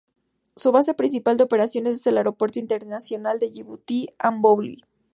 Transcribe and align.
Su 0.55 0.71
base 0.71 0.95
principal 0.95 1.37
de 1.37 1.43
operaciones 1.43 1.99
es 1.99 2.07
el 2.07 2.17
Aeropuerto 2.17 2.57
Internacional 2.57 3.37
de 3.37 3.51
Yibuti-Ambouli. 3.51 4.81